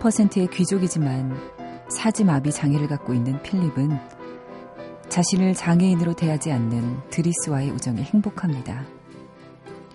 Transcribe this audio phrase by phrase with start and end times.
[0.00, 1.36] 상위 1%의 귀족이지만
[1.88, 3.98] 사지마비 장애를 갖고 있는 필립은
[5.08, 8.86] 자신을 장애인으로 대하지 않는 드리스와의 우정에 행복합니다.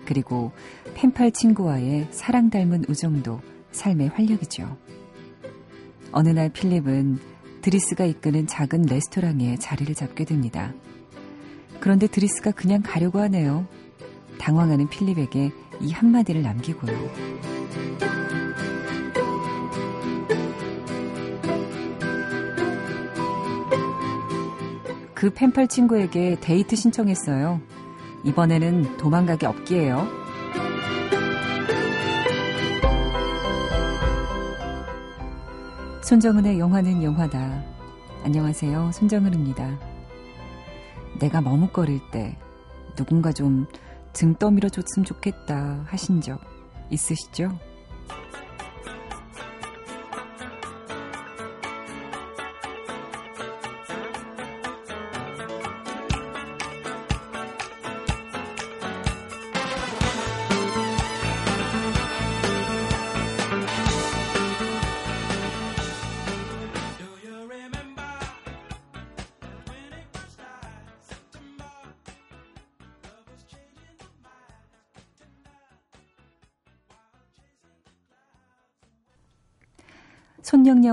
[0.04, 0.52] 그리고
[0.94, 3.40] 펜팔 친구와의 사랑 닮은 우정도
[3.72, 4.76] 삶의 활력이죠.
[6.12, 7.18] 어느 날 필립은
[7.62, 10.72] 드리스가 이끄는 작은 레스토랑에 자리를 잡게 됩니다.
[11.80, 13.66] 그런데 드리스가 그냥 가려고 하네요.
[14.38, 18.05] 당황하는 필립에게 이 한마디를 남기고요.
[25.26, 27.60] 그 펜팔 친구에게 데이트 신청했어요.
[28.22, 30.06] 이번에는 도망가기 없기에요.
[36.00, 37.64] 손정은의 영화는 영화다.
[38.22, 38.92] 안녕하세요.
[38.92, 39.76] 손정은입니다.
[41.18, 42.38] 내가 머뭇거릴 때
[42.94, 43.66] 누군가 좀
[44.12, 46.40] 등 떠밀어 줬으면 좋겠다 하신 적
[46.88, 47.58] 있으시죠?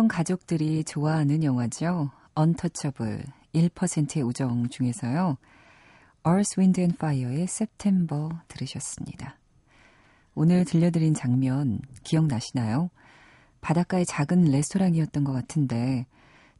[0.04, 2.10] 손영영 가족들이 좋아하는 영화죠.
[2.36, 3.24] 언터처블
[3.54, 5.38] 1%의 우정 중에서요.
[6.26, 9.38] Earth, Wind and Fire의 September 들으셨습니다.
[10.36, 12.90] 오늘 들려드린 장면 기억나시나요?
[13.62, 16.06] 바닷가의 작은 레스토랑이었던 것 같은데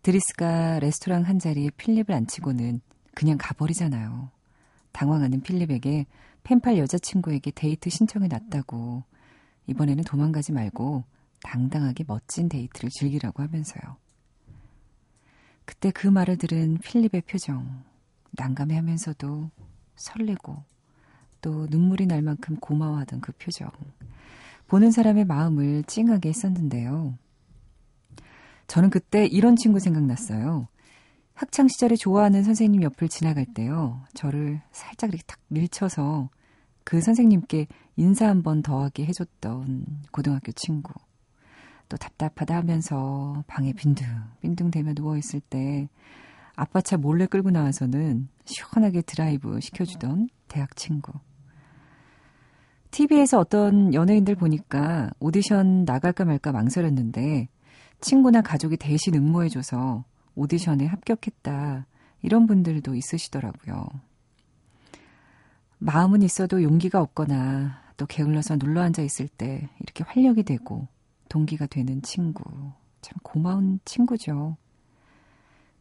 [0.04, 2.82] 드리스가 레스토랑 한 자리에 필립을 앉히고는
[3.14, 4.30] 그냥 가버리잖아요.
[4.92, 6.06] 당황하는 필립에게
[6.44, 9.04] 펜팔 여자친구에게 데이트 신청해 놨다고
[9.68, 11.04] 이번에는 도망가지 말고
[11.44, 13.98] 당당하게 멋진 데이트를 즐기라고 하면서요.
[15.66, 17.84] 그때 그 말을 들은 필립의 표정,
[18.32, 19.50] 난감해 하면서도
[19.96, 20.64] 설레고
[21.42, 23.70] 또 눈물이 날 만큼 고마워하던 그 표정.
[24.68, 27.18] 보는 사람의 마음을 찡하게 했었는데요.
[28.68, 30.68] 저는 그때 이런 친구 생각났어요.
[31.34, 34.02] 학창 시절에 좋아하는 선생님 옆을 지나갈 때요.
[34.14, 36.30] 저를 살짝 이렇게 탁 밀쳐서
[36.84, 37.68] 그 선생님께
[37.98, 40.94] 인사 한 번 더하게 해줬던 고등학교 친구.
[41.94, 44.08] 또 답답하다 하면서 방에 빈둥
[44.42, 45.88] 빈둥 대며 누워 있을 때
[46.56, 51.14] 아빠 차 몰래 끌고 나와서는 시원하게 드라이브 시켜주던 대학 친구.
[52.90, 57.48] TV에서 어떤 연예인들 보니까 오디션 나갈까 말까 망설였는데
[58.02, 61.86] 친구나 가족이 대신 응모해줘서 오디션에 합격했다.
[62.24, 63.88] 이런 분들도 있으시더라고요.
[65.78, 70.88] 마음은 있어도 용기가 없거나 또 게을러서 눌러 앉아 있을 때 이렇게 활력이 되고
[71.34, 72.44] 동기가 되는 친구.
[73.02, 74.56] 참 고마운 친구죠.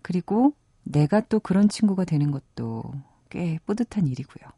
[0.00, 2.82] 그리고 내가 또 그런 친구가 되는 것도
[3.28, 4.50] 꽤 뿌듯한 일이고요.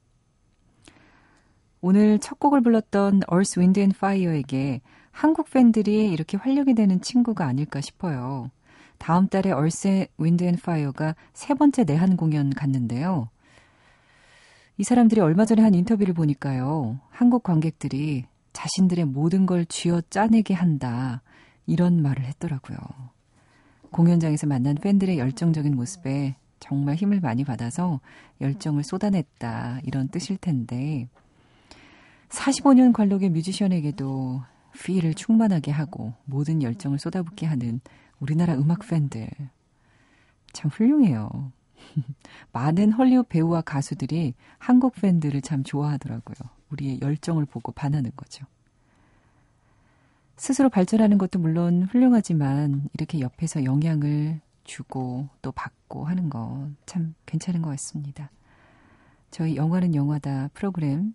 [1.80, 7.80] 오늘 첫 곡을 불렀던 Earth, Wind and Fire에게 한국 팬들이 이렇게 활력이 되는 친구가 아닐까
[7.80, 8.52] 싶어요.
[8.98, 13.30] 다음 달에 Earth, Wind and Fire가 세 번째 내한 공연 갔는데요.
[14.78, 17.00] 이 사람들이 얼마 전에 한 인터뷰를 보니까요.
[17.10, 21.20] 한국 관객들이 자신들의 모든 걸 쥐어 짜내게 한다.
[21.66, 22.78] 이런 말을 했더라고요.
[23.90, 28.00] 공연장에서 만난 팬들의 열정적인 모습에 정말 힘을 많이 받아서
[28.40, 29.80] 열정을 쏟아냈다.
[29.84, 31.08] 이런 뜻일 텐데,
[32.30, 34.42] 45년 관록의 뮤지션에게도
[34.82, 37.80] 피를 충만하게 하고 모든 열정을 쏟아붓게 하는
[38.18, 39.28] 우리나라 음악 팬들.
[40.52, 41.52] 참 훌륭해요.
[42.52, 46.53] 많은 헐리우드 배우와 가수들이 한국 팬들을 참 좋아하더라고요.
[46.70, 48.46] 우리의 열정을 보고 반하는 거죠.
[50.36, 57.70] 스스로 발전하는 것도 물론 훌륭하지만 이렇게 옆에서 영향을 주고 또 받고 하는 거참 괜찮은 것
[57.70, 58.30] 같습니다.
[59.30, 61.14] 저희 영화는 영화다 프로그램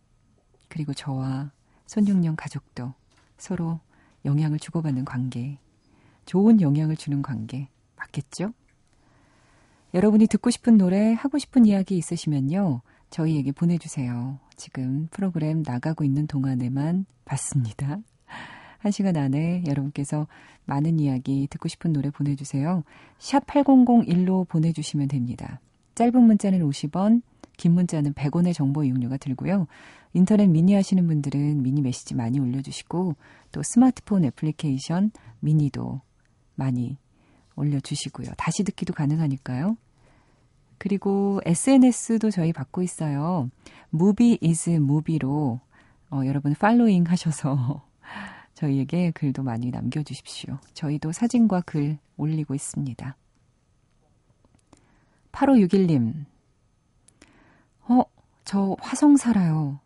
[0.68, 1.52] 그리고 저와
[1.86, 2.94] 손용영 가족도
[3.38, 3.80] 서로
[4.25, 5.57] 영향을 주고받는 관계,
[6.25, 8.54] 좋은 영향을 주는 관계 맞겠죠?
[9.94, 12.81] 여러분이 듣고 싶은 노래, 하고 싶은 이야기 있으시면요.
[13.09, 14.39] 저희에게 보내주세요.
[14.56, 18.00] 지금 프로그램 나가고 있는 동안에만 받습니다.
[18.79, 20.27] 한 시간 안에 여러분께서
[20.65, 22.83] 많은 이야기 듣고 싶은 노래 보내주세요.
[23.17, 25.59] 샵 8001로 보내주시면 됩니다.
[25.95, 27.21] 짧은 문자는 50원,
[27.57, 29.67] 긴 문자는 100원의 정보 이용료가 들고요.
[30.13, 33.15] 인터넷 미니 하시는 분들은 미니 메시지 많이 올려주시고
[33.51, 35.11] 또 스마트폰 애플리케이션
[35.41, 36.01] 미니도
[36.56, 36.97] 많이
[37.56, 38.27] 올려주시고요.
[38.38, 39.75] 다시 듣기도 가능하니까요.
[40.80, 43.50] 그리고 SNS도 저희 받고 있어요.
[43.94, 45.60] movie is movie로
[46.10, 47.86] 어, 여러분 팔로잉 하셔서
[48.56, 50.58] 저희에게 글도 많이 남겨주십시오.
[50.74, 53.16] 저희도 사진과 글 올리고 있습니다.
[55.31, 56.26] 8561님,
[57.88, 58.04] 어,
[58.44, 59.80] 저 화성 살아요.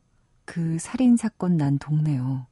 [0.45, 2.45] 그 살인사건 난 동네요.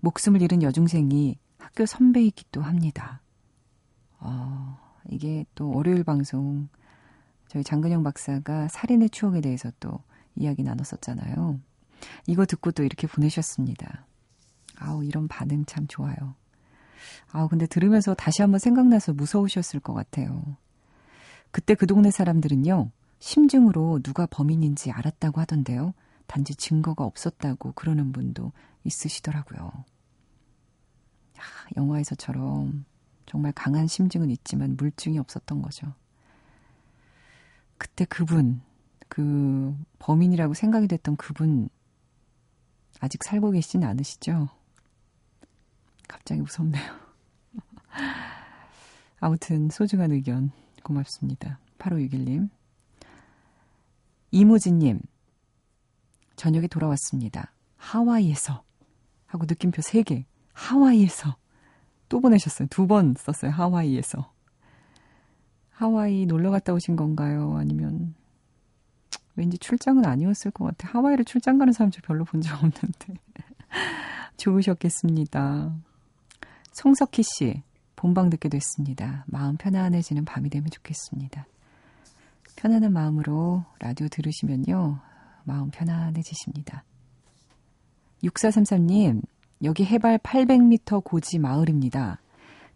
[0.00, 3.20] 목숨을 잃은 여중생이 학교 선배이기도 합니다.
[4.20, 4.78] 어,
[5.08, 6.68] 이게 또 월요일 방송,
[7.54, 10.02] 저희 장근영 박사가 살인의 추억에 대해서 또
[10.34, 11.60] 이야기 나눴었잖아요.
[12.26, 14.06] 이거 듣고 또 이렇게 보내셨습니다.
[14.74, 16.34] 아우, 이런 반응 참 좋아요.
[17.30, 20.56] 아우, 근데 들으면서 다시 한번 생각나서 무서우셨을 것 같아요.
[21.52, 22.90] 그때 그 동네 사람들은요,
[23.20, 25.94] 심증으로 누가 범인인지 알았다고 하던데요.
[26.26, 28.50] 단지 증거가 없었다고 그러는 분도
[28.82, 29.70] 있으시더라고요.
[31.36, 31.42] 아,
[31.76, 32.84] 영화에서처럼
[33.26, 35.94] 정말 강한 심증은 있지만 물증이 없었던 거죠.
[37.78, 38.62] 그때 그분,
[39.08, 41.68] 그 범인이라고 생각이 됐던 그분
[43.00, 44.48] 아직 살고 계시진 않으시죠?
[46.08, 46.82] 갑자기 무섭네요.
[49.20, 50.50] 아무튼 소중한 의견
[50.82, 51.58] 고맙습니다.
[51.78, 52.50] 8561님.
[54.30, 55.00] 이모진님.
[56.36, 57.52] 저녁에 돌아왔습니다.
[57.76, 58.62] 하와이에서.
[59.26, 60.24] 하고 느낌표 3개.
[60.52, 61.36] 하와이에서.
[62.08, 62.68] 또 보내셨어요.
[62.68, 63.50] 두 번 썼어요.
[63.50, 64.32] 하와이에서.
[65.74, 67.56] 하와이 놀러 갔다 오신 건가요?
[67.56, 68.14] 아니면
[69.36, 70.88] 왠지 출장은 아니었을 것 같아.
[70.92, 73.14] 하와이를 출장 가는 사람 저 별로 본 적 없는데.
[74.36, 75.74] 좋으셨겠습니다.
[76.72, 77.62] 송석희 씨,
[77.96, 79.24] 본방 듣게 됐습니다.
[79.26, 81.46] 마음 편안해지는 밤이 되면 좋겠습니다.
[82.56, 84.98] 편안한 마음으로 라디오 들으시면요.
[85.44, 86.84] 마음 편안해지십니다.
[88.22, 89.22] 6433님,
[89.64, 92.20] 여기 해발 800m 고지 마을입니다.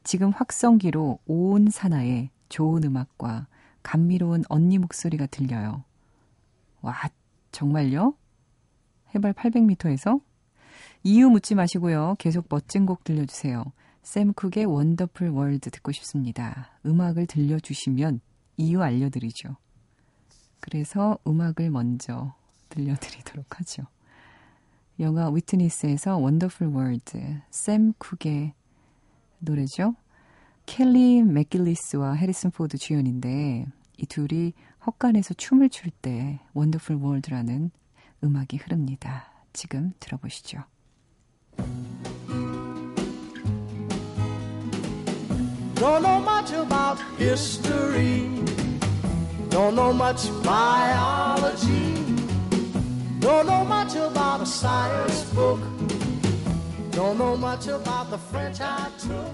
[0.05, 3.47] 지금 확성기로 온 산하에 좋은 음악과
[3.83, 5.85] 감미로운 언니 목소리가 들려요.
[6.81, 6.95] 와,
[7.53, 8.15] 정말요?
[9.15, 10.21] 해발 800m에서?
[11.03, 12.17] 이유 묻지 마시고요.
[12.19, 13.65] 계속 멋진 곡 들려주세요.
[14.03, 16.71] 샘 쿡의 Wonderful World 듣고 싶습니다.
[16.87, 18.21] 음악을 들려주시면
[18.57, 19.57] 이유 알려드리죠.
[20.61, 22.35] 그래서 음악을 먼저
[22.69, 23.85] 들려드리도록 하죠.
[25.01, 28.55] 영화 Witness에서 Wonderful World, 샘 쿡의
[29.39, 29.95] 노래죠.
[30.69, 33.65] 켈리 맥길리스와 해리슨 포드 주연인데
[33.97, 34.53] 이 둘이
[34.87, 37.71] 헛간에서 춤을 출 때 Wonderful World라는
[38.23, 39.33] 음악이 흐릅니다.
[39.55, 40.63] 지금 들어보시죠.
[45.75, 48.29] Don't know much about history.
[49.49, 51.95] Don't know much biology.
[53.21, 55.61] Don't know much about a science book.
[56.91, 59.33] Don't know much about the French I took.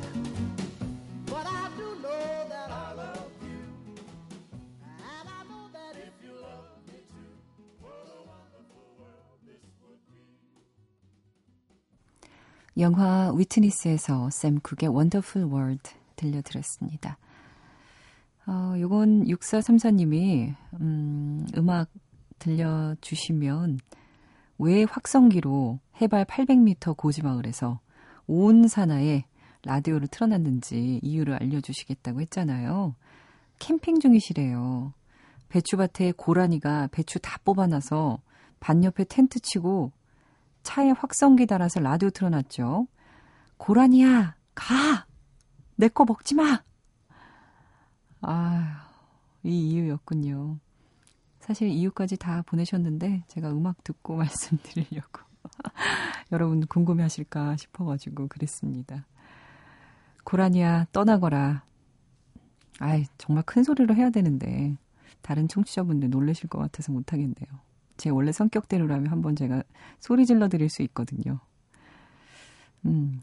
[12.78, 17.18] 영화 위트니스에서 샘 쿡의 원더풀 월드 들려드렸습니다.
[18.46, 21.88] 어, 요건 6434님이, 음, 음악
[22.38, 23.78] 들려주시면
[24.58, 27.80] 왜 확성기로 해발 800m 고지마을에서
[28.26, 29.24] 온 산하에
[29.64, 32.94] 라디오를 틀어놨는지 이유를 알려주시겠다고 했잖아요.
[33.60, 34.92] 캠핑 중이시래요.
[35.48, 38.18] 배추밭에 고라니가 배추 다 뽑아놔서
[38.60, 39.92] 반 옆에 텐트 치고
[40.64, 42.88] 차에 확성기 달아서 라디오 틀어놨죠.
[43.58, 45.06] 고라니야, 가!
[45.76, 46.62] 내 거 먹지 마!
[48.22, 48.88] 아,
[49.42, 50.58] 이 이유였군요.
[51.40, 55.20] 사실 이유까지 다 보내셨는데 제가 음악 듣고 말씀드리려고
[56.32, 59.06] 여러분 궁금해 하실까 싶어가지고 그랬습니다.
[60.24, 61.64] 고라니야 떠나거라.
[62.80, 64.76] 아이 정말 큰 소리로 해야 되는데
[65.22, 67.48] 다른 청취자분들 놀라실 것 같아서 못하겠네요.
[67.96, 69.62] 제 원래 성격대로라면 한번 제가
[70.00, 71.40] 소리 질러 드릴 수 있거든요.
[72.84, 73.22] 음.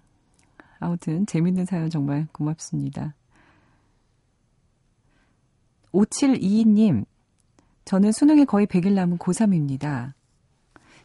[0.79, 3.15] 아무튼 재밌는 사연 정말 고맙습니다.
[5.91, 7.05] 5722님,
[7.85, 10.13] 저는 수능에 거의 100일 남은 고3입니다.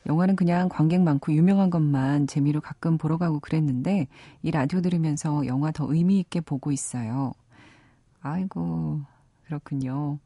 [0.06, 4.06] 영화는 그냥 관객 많고 유명한 것만 재미로 가끔 보러 가고 그랬는데
[4.42, 7.32] 이 라디오 들으면서 영화 더 의미 있게 보고 있어요.
[8.20, 9.00] 아이고,
[9.44, 10.18] 그렇군요.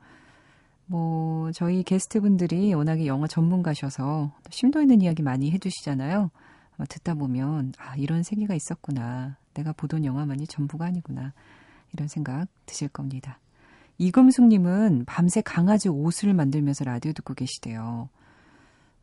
[0.90, 6.32] 뭐, 저희 게스트분들이 워낙에 영화 전문가셔서 심도 있는 이야기 많이 해주시잖아요.
[6.88, 9.36] 듣다 보면, 아, 이런 세계가 있었구나.
[9.54, 11.32] 내가 보던 영화만이 전부가 아니구나.
[11.92, 13.38] 이런 생각 드실 겁니다.
[13.98, 18.08] 이금숙님은 밤새 강아지 옷을 만들면서 라디오 듣고 계시대요.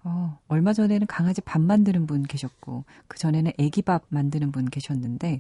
[0.04, 5.40] 어, 얼마 전에는 강아지 밥 만드는 분 계셨고, 그 전에는 애기밥 만드는 분 계셨는데,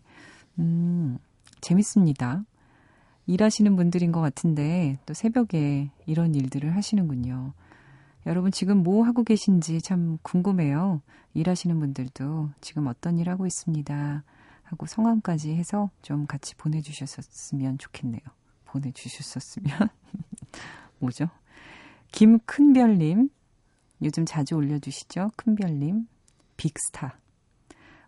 [0.59, 1.17] 음,
[1.59, 2.45] 재밌습니다.
[3.27, 7.53] 일하시는 분들인 것 같은데 또 새벽에 이런 일들을 하시는군요.
[8.25, 11.01] 여러분 지금 뭐 하고 계신지 참 궁금해요.
[11.33, 14.23] 일하시는 분들도 지금 어떤 일 하고 있습니다.
[14.63, 18.21] 하고 성함까지 해서 좀 같이 보내주셨으면 좋겠네요.
[18.65, 19.71] 보내주셨었으면.
[20.99, 21.29] 뭐죠?
[22.11, 23.29] 김큰별님.
[24.03, 25.31] 요즘 자주 올려주시죠?
[25.35, 26.07] 큰별님.
[26.57, 27.19] 빅스타.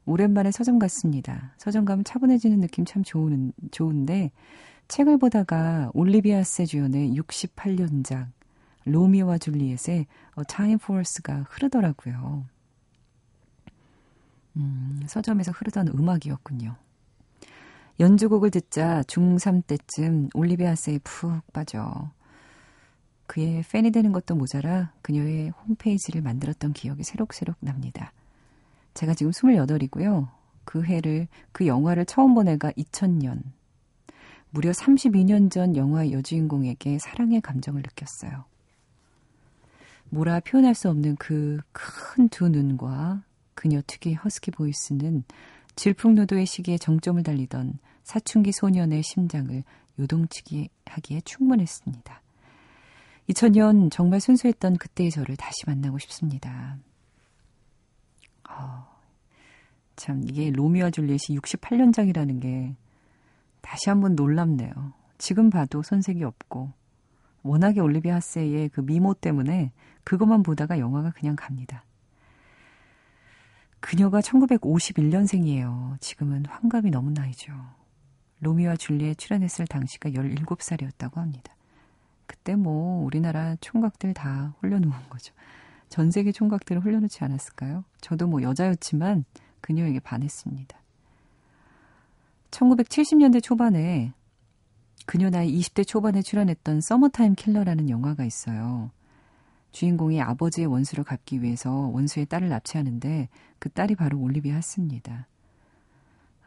[0.05, 1.53] 오랜만에 서점 갔습니다.
[1.57, 4.31] 서점 가면 차분해지는 느낌 참 좋은, 좋은데,
[4.89, 8.27] 책을 보다가 올리비아 세주연의 68년작,
[8.86, 10.08] 로미오와 줄리엣의
[10.48, 12.43] Time for Us가 흐르더라고요.
[14.58, 16.75] 음, 서점에서 흐르던 음악이었군요.
[18.00, 22.10] 연주곡을 듣자 중3 때쯤 올리비아스에 푹 빠져
[23.27, 28.12] 그의 팬이 되는 것도 모자라 그녀의 홈페이지를 만들었던 기억이 새록새록 납니다.
[28.96, 30.29] 제가 지금 28이고요.
[30.65, 33.58] 그 해를, 그 영화를 처음 본 애가 2000년.
[34.51, 38.46] 무려 32년 전 영화의 여주인공에게 사랑의 감정을 느꼈어요.
[40.10, 43.22] 뭐라 표현할 수 없는 그 큰 두 눈과
[43.53, 45.24] 그녀 특유의 허스키 보이스는
[45.75, 49.63] 질풍노도의 시기에 정점을 달리던 사춘기 소년의 심장을
[50.00, 52.22] 요동치게 하기에 충분했습니다.
[53.29, 56.77] 2000년 정말 순수했던 그때의 저를 다시 만나고 싶습니다.
[58.50, 58.88] 어,
[59.96, 62.75] 참 이게 로미오와 줄리엣이 68년작이라는 게
[63.61, 64.93] 다시 한번 놀랍네요.
[65.17, 66.71] 지금 봐도 손색이 없고
[67.43, 69.71] 워낙에 올리비아 하세의 그 미모 때문에
[70.03, 71.83] 그것만 보다가 영화가 그냥 갑니다.
[73.79, 75.99] 그녀가 1951년생이에요.
[76.01, 77.53] 지금은 환갑이 넘은 나이죠.
[78.41, 81.55] 로미오와 줄리엣 출연했을 당시가 17살이었다고 합니다.
[82.25, 85.33] 그때 뭐 우리나라 총각들 다 홀려놓은 거죠.
[85.89, 87.83] 전 세계 총각들을 홀려놓지 않았을까요?
[88.01, 89.25] 저도 뭐 여자였지만
[89.61, 90.77] 그녀에게 반했습니다.
[92.51, 94.13] 1970년대 초반에
[95.06, 98.91] 그녀 나이 20대 초반에 출연했던 Summertime Killer라는 영화가 있어요.
[99.72, 103.29] 주인공이 아버지의 원수를 갚기 위해서 원수의 딸을 납치하는데
[103.60, 105.27] 그 딸이 바로 올리비아 하세입니다.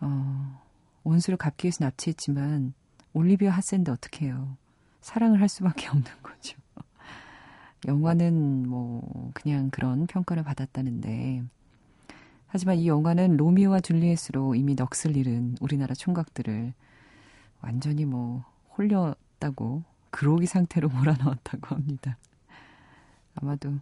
[0.01, 0.61] 어,
[1.05, 2.75] 원수를 갚기 위해서 납치했지만
[3.13, 4.57] 올리비아 하세인데 어떻게 해요.
[5.01, 6.59] 사랑을 할 수밖에 없는 거죠.
[7.87, 11.43] 영화는 뭐 그냥 그런 평가를 받았다는데
[12.53, 16.75] 하지만 이 영화는 로미오와 줄리엣으로 이미 넋을 잃은 우리나라 총각들을
[17.63, 18.45] 완전히 뭐
[18.77, 22.19] 홀렸다고 그로기 상태로 몰아넣었다고 합니다.
[23.37, 23.73] 아마도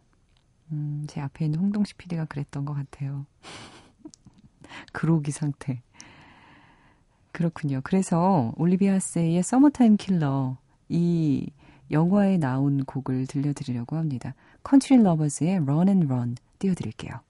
[0.71, 3.27] 음, 제 앞에 있는 홍동식 PD가 그랬던 것 같아요.
[4.93, 5.83] 그로기 상태.
[7.33, 7.81] 그렇군요.
[7.83, 10.59] 그래서 올리비아 하세의 Summertime Killer
[10.89, 11.51] 이
[11.91, 14.37] 영화에 나온 곡을 들려드리려고 합니다.
[14.63, 17.30] 컨트리 러버즈의 Run and Run 띄워드릴게요.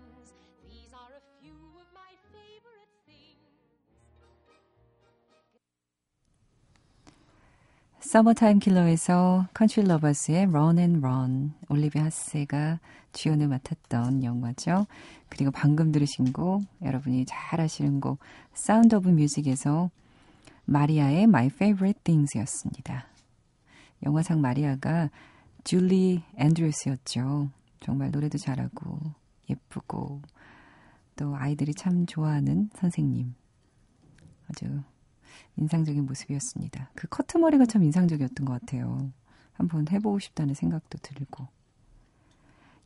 [8.01, 12.79] Summertime Killer에서 컨트리 러버스의 Run and Run 올리비아 하세가
[13.13, 14.87] 주연을 맡았던 영화죠.
[15.29, 18.17] 그리고 방금 들으신 곡 여러분이 잘 아시는 곡
[18.53, 19.91] Sound of Music에서
[20.65, 23.05] 마리아의 My Favorite Things였습니다.
[24.03, 25.11] 영화상 마리아가
[25.63, 27.49] 줄리 앤드루스였죠.
[27.81, 28.97] 정말 노래도 잘하고
[29.47, 30.21] 예쁘고
[31.15, 33.35] 또 아이들이 참 좋아하는 선생님.
[34.49, 34.81] 아주
[35.57, 36.91] 인상적인 모습이었습니다.
[36.95, 39.11] 그 커트머리가 참 인상적이었던 것 같아요.
[39.53, 41.47] 한번 해보고 싶다는 생각도 들고.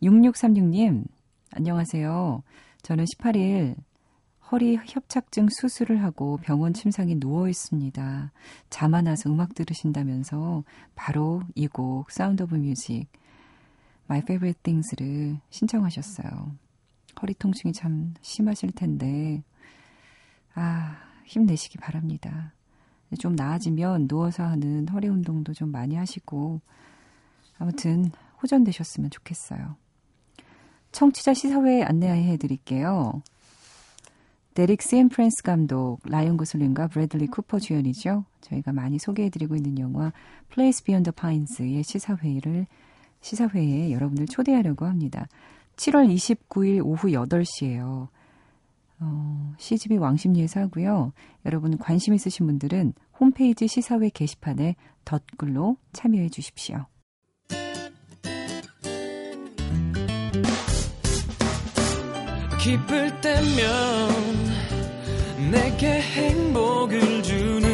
[0.03, 1.05] 6636님,
[1.51, 2.43] 안녕하세요.
[2.81, 3.75] 저는 18일
[4.51, 8.31] 허리 협착증 수술을 하고 병원 침상에 누워 있습니다.
[8.69, 10.63] 잠안 와서 음악 들으신다면서
[10.95, 13.07] 바로 이 곡 Sound of Music
[14.07, 16.51] My Favorite Things를 신청하셨어요.
[17.21, 19.41] 허리 통증이 참 심하실 텐데
[20.53, 22.53] 아, 힘내시기 바랍니다.
[23.19, 26.61] 좀 나아지면 누워서 하는 허리 운동도 좀 많이 하시고
[27.57, 29.75] 아무튼 호전되셨으면 좋겠어요.
[30.91, 33.21] 청취자 시사회 안내해 드릴게요.
[34.53, 38.23] 데릭 시앤 프랜스 감독, 라이언 고슬링과 브래들리 쿠퍼 주연이죠.
[38.39, 40.13] 저희가 많이 소개해드리고 있는 영화
[40.49, 42.65] Place Beyond Pines의 시사회를
[43.19, 45.27] 시사회에 여러분들 초대하려고 합니다.
[45.75, 48.07] 7월 29일 오후 8시에요.
[48.99, 51.13] 어, CGV 왕십리에서 하고요.
[51.45, 56.85] 여러분 관심 있으신 분들은 홈페이지 시사회 게시판에 덧글로 참여해 주십시오.
[62.65, 64.09] 기쁠 때면
[65.51, 67.64] 내게 행복을 주는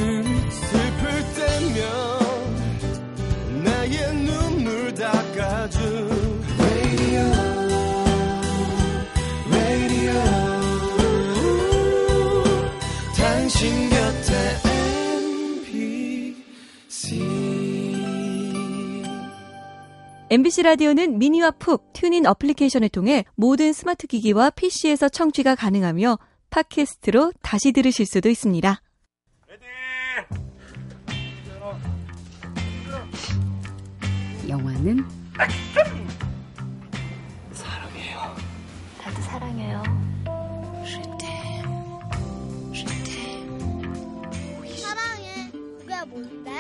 [20.31, 26.17] MBC 라디오는 미니와 푹 튠인 어플리케이션을 통해 모든 스마트 기기와 PC에서 청취가 가능하며
[26.49, 28.81] 팟캐스트로 다시 들으실 수도 있습니다.
[34.47, 35.05] 영화는
[39.03, 39.83] 나도 사랑해요.
[44.79, 45.51] 사랑해.
[45.79, 46.51] 그게 뭔데?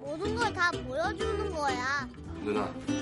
[0.00, 2.08] 모든 걸 다 보여주는 거야.
[2.44, 3.01] 누나 어?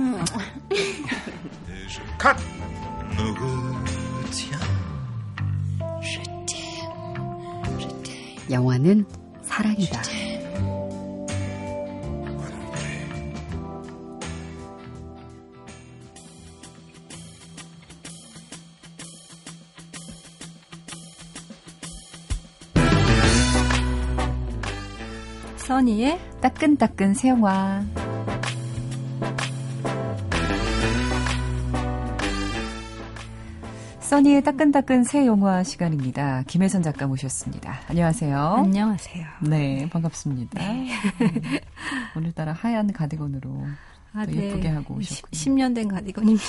[8.51, 9.05] 영화는
[9.43, 10.01] 사랑이다.
[25.55, 27.81] 써니의 따끈따끈 새 영화.
[34.11, 36.43] 써니의 따끈따끈 새 영화 시간입니다.
[36.45, 37.79] 김혜선 작가 모셨습니다.
[37.87, 38.37] 안녕하세요.
[38.57, 39.25] 안녕하세요.
[39.43, 40.61] 네, 반갑습니다.
[40.61, 40.87] 음,
[42.17, 43.65] 오늘따라 하얀 가디건으로
[44.11, 45.31] 아, 또 예쁘게 하고 오셨군요.
[45.31, 46.43] 10 년 된 가디건입니다.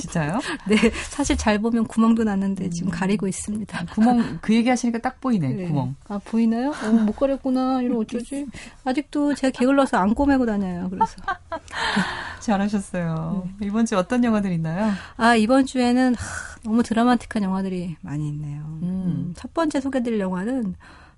[0.00, 0.40] 진짜요?
[0.68, 0.76] 네,
[1.10, 3.86] 사실 잘 보면 구멍도 났는데 지금 가리고 있습니다.
[3.86, 5.48] 구멍 그 얘기 하시니까 딱 보이네.
[5.48, 5.66] 네.
[5.66, 5.94] 구멍.
[6.08, 6.70] 아, 보이나요?
[6.70, 7.82] 어, 못 가렸구나.
[7.82, 8.46] 이러 어쩌지?
[8.84, 10.88] 아직도 제가 게을러서 안 꼬매고 다녀요.
[10.90, 11.16] 그래서.
[12.40, 13.48] 잘하셨어요.
[13.58, 13.66] 네.
[13.66, 14.90] 이번 주 어떤 영화들 있나요?
[15.16, 16.24] 아, 이번 주에는 하,
[16.64, 18.62] 너무 드라마틱한 영화들이 많이 있네요.
[18.82, 18.82] 음.
[18.82, 20.74] 음, 첫 번째 소개드릴 영화는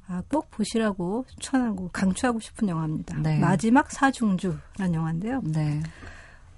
[0.09, 3.19] 아, 꼭 보시라고 추천하고 강추하고 싶은 영화입니다.
[3.19, 3.39] 네.
[3.39, 5.41] 마지막 사중주라는 영화인데요.
[5.45, 5.81] 네.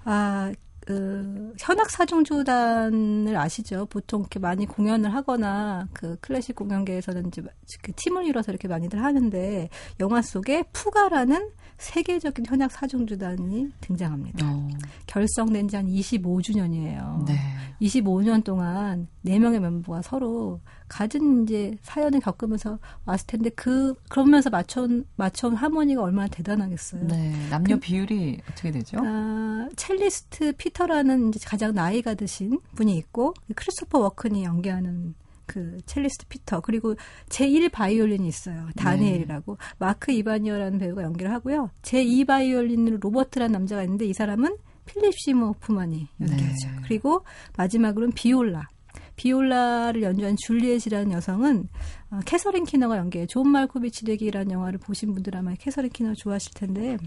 [0.03, 0.51] 아,
[0.85, 3.87] 그 현악 사중주단을 아시죠?
[3.87, 7.41] 보통 이렇게 많이 공연을 하거나 그 클래식 공연계에서는 이제
[7.81, 9.69] 그 팀을 이뤄서 이렇게 많이들 하는데
[9.99, 14.45] 영화 속에 푸가라는 세계적인 현악 사중주단이 등장합니다.
[14.49, 14.67] 어,
[15.07, 17.25] 결성된 지 한 25주년이에요.
[17.25, 17.35] 네.
[17.81, 25.55] 25년 동안 4명의 멤버가 서로 가진 이제 사연을 겪으면서 왔을 텐데 그 그러면서 맞춰온 맞춰온
[25.55, 27.07] 하모니가 얼마나 대단하겠어요.
[27.07, 27.33] 네.
[27.49, 28.97] 남녀 그- 비율이 어떻게 되죠?
[29.03, 35.13] 아, 첼리스트 피터라는 이제 가장 나이가 드신 분이 있고 크리스토퍼 워큰이 연기하는
[35.45, 36.95] 그 첼리스트 피터 그리고
[37.29, 38.67] 제1 바이올린이 있어요.
[38.75, 39.57] 다니엘이라고.
[39.79, 41.69] 마크 이바니어라는 배우가 연기를 하고요.
[41.81, 46.67] 제2 바이올린으로 로버트라는 남자가 있는데 이 사람은 필립 시모 호프만이 연기하죠.
[46.67, 46.75] 네.
[46.83, 47.23] 그리고
[47.57, 48.67] 마지막으로는 비올라.
[49.15, 51.69] 비올라를 연주한 줄리엣이라는 여성은
[52.11, 56.97] 어, 캐서린 키너가 연기해 존 말코비치 되기라는 영화를 보신 분들 아마 캐서린 키너 좋아하실 텐데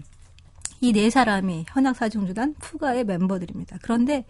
[0.81, 3.77] 이 네 사람이 현악사중주단 푸가의 멤버들입니다.
[3.81, 4.25] 그런데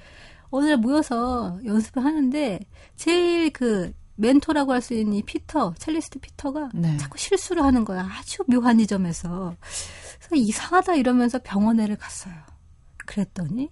[0.51, 2.59] 오늘 모여서 연습을 하는데
[2.95, 6.97] 제일 그 멘토라고 할 수 있는 이 피터, 첼리스트 피터가 네.
[6.97, 8.08] 자꾸 실수를 하는 거야.
[8.10, 9.55] 아주 묘한 지점에서.
[10.19, 12.34] 그래서 이상하다 이러면서 병원에를 갔어요.
[13.05, 13.69] 그랬더니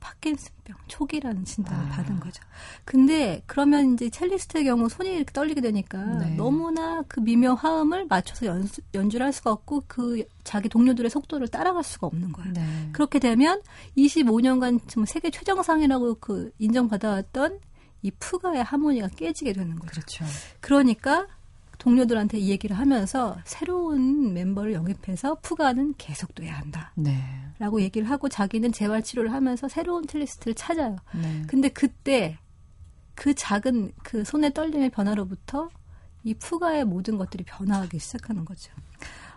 [0.00, 1.88] 파킨슨병 초기라는 진단을 아.
[1.90, 2.42] 받은 거죠.
[2.84, 6.34] 근데 그러면 이제 첼리스트의 경우 손이 이렇게 떨리게 되니까 네.
[6.34, 11.84] 너무나 그 미묘 화음을 맞춰서 연수, 연주를 할 수가 없고 그 자기 동료들의 속도를 따라갈
[11.84, 12.52] 수가 없는 거예요.
[12.52, 12.88] 네.
[12.92, 13.62] 그렇게 되면
[13.96, 17.60] 25년간 지금 세계 최정상이라고 그 인정받아왔던
[18.02, 19.90] 이 푸가의 하모니가 깨지게 되는 거죠.
[19.92, 20.24] 그렇죠.
[20.60, 21.26] 그러니까
[21.78, 26.92] 동료들한테 이 얘기를 하면서 새로운 멤버를 영입해서 푸가는 계속돼야 한다.
[26.94, 27.18] 네.
[27.58, 30.96] 라고 얘기를 하고 자기는 재활 치료를 하면서 새로운 첼리스트를 찾아요.
[31.12, 31.42] 네.
[31.48, 32.38] 근데 그때
[33.14, 35.70] 그 작은 그 손의 떨림의 변화로부터
[36.24, 38.72] 이 푸가의 모든 것들이 변화하기 시작하는 거죠.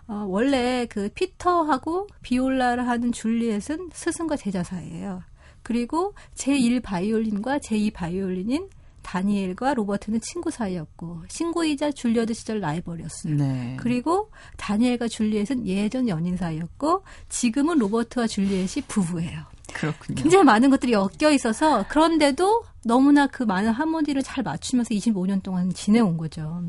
[0.08, 5.24] 어, 원래 그 피터하고 비올라를 하는 줄리엣은 스승과 제자 사이예요.
[5.66, 8.70] 그리고 제1 바이올린과 제2 바이올린인
[9.02, 13.36] 다니엘과 로버트는 친구 사이였고 친구이자 줄리어드 시절 라이벌이었어요.
[13.36, 13.76] 네.
[13.80, 19.42] 그리고 다니엘과 줄리엣은 예전 연인 사이였고 지금은 로버트와 줄리엣이 부부예요.
[19.74, 20.22] 그렇군요.
[20.22, 26.18] 굉장히 많은 것들이 엮여 있어서 그런데도 너무나 그 많은 하모니를 잘 맞추면서 25년 동안 지내온
[26.18, 26.64] 거죠.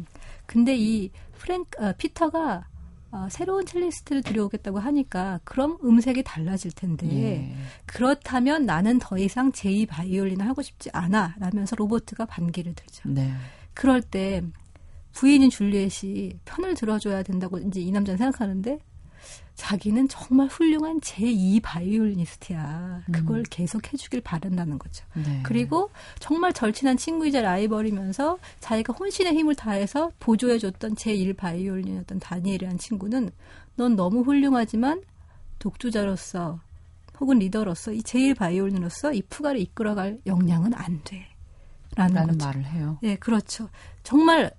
[0.46, 2.64] 근데 이 프랭크 어, 피터가
[3.16, 7.56] 어, 새로운 첼리스트를 들여오겠다고 하니까 그럼 음색이 달라질 텐데 예.
[7.86, 13.08] 그렇다면 나는 더 이상 제2 바이올린을 하고 싶지 않아 라면서 로버트가 반기를 들죠.
[13.08, 13.32] 네.
[13.72, 14.42] 그럴 때
[15.12, 18.78] 부인인 줄리엣이 편을 들어줘야 된다고 이제 이 남자는 생각하는데
[19.56, 23.04] 자기는 정말 훌륭한 제2 바이올리니스트야.
[23.10, 25.04] 그걸 계속 해주길 바란다는 거죠.
[25.14, 25.40] 네.
[25.42, 33.30] 그리고 정말 절친한 친구이자 라이벌이면서 자기가 혼신의 힘을 다해서 보조해줬던 제1 바이올린이었던 다니엘이라는 친구는
[33.76, 35.02] 넌 너무 훌륭하지만
[35.58, 36.60] 독주자로서
[37.18, 41.26] 혹은 리더로서 이 제1 바이올린으로서 이 푸가를 이끌어갈 역량은 안 돼.
[41.96, 42.36] 라는, 라는.
[42.36, 42.98] 말을 해요.
[43.04, 43.70] 예, 그렇죠.
[44.02, 44.52] 정말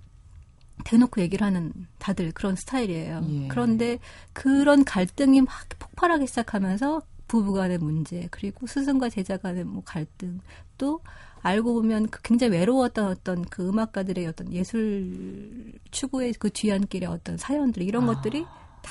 [0.84, 3.26] 대놓고 얘기를 하는 다들 그런 스타일이에요.
[3.28, 3.48] 예.
[3.48, 3.98] 그런데
[4.32, 10.40] 그런 갈등이 막 폭발하기 시작하면서 부부 간의 문제, 그리고 스승과 제자 간의 뭐 갈등,
[10.78, 11.00] 또
[11.42, 17.82] 알고 보면 그 굉장히 외로웠던 어떤 그 음악가들의 어떤 예술 추구의 그 뒤안길의 어떤 사연들,
[17.82, 18.44] 이런 것들이
[18.82, 18.90] 다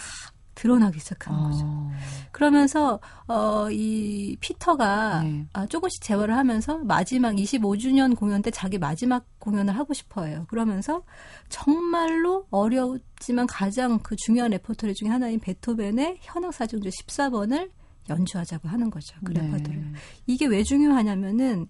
[0.57, 1.61] 드러나기 시작하는 거죠.
[1.65, 1.91] 어.
[2.31, 5.47] 그러면서 어, 이 피터가 네.
[5.53, 10.45] 아, 조금씩 재활을 하면서 마지막 25주년 공연 때 자기 마지막 공연을 하고 싶어해요.
[10.47, 11.03] 그러면서
[11.49, 17.69] 정말로 어렵지만 가장 그 중요한 레퍼토리 중에 하나인 베토벤의 현악 사중주 14번을
[18.09, 19.15] 연주하자고 하는 거죠.
[19.23, 19.41] 그 네.
[19.41, 19.79] 레퍼토리.
[20.25, 21.67] 이게 왜 중요하냐면은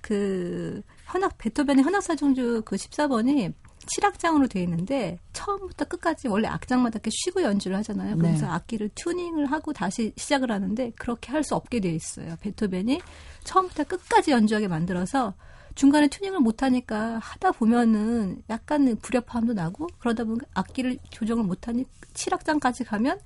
[0.00, 3.52] 그 현악 베토벤의 현악 사중주 그 14번이
[3.96, 8.16] 7악장으로 되어 있는데 처음부터 끝까지 원래 악장마다 이렇게 쉬고 연주를 하잖아요.
[8.16, 8.52] 그래서 네.
[8.52, 12.36] 악기를 튜닝을 하고 다시 시작을 하는데 그렇게 할 수 없게 되어 있어요.
[12.40, 13.00] 베토벤이
[13.44, 15.34] 처음부터 끝까지 연주하게 만들어서
[15.74, 21.84] 중간에 튜닝을 못 하니까 하다 보면은 약간 불협화음도 나고 그러다 보면 악기를 조정을 못 하니
[22.14, 23.18] 7악장까지 가면